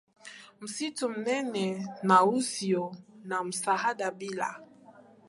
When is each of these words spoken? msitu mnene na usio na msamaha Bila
msitu 0.61 1.09
mnene 1.09 1.87
na 2.03 2.23
usio 2.23 2.95
na 3.23 3.43
msamaha 3.43 4.11
Bila 4.11 4.63